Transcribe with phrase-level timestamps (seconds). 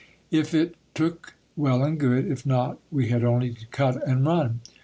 [0.31, 4.61] If it took, well and good; if not, we had only to cut and run.